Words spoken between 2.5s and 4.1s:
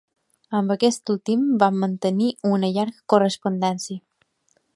una llarga correspondència.